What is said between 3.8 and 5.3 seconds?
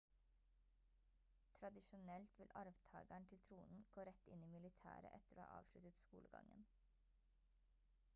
gå rett inn i militæret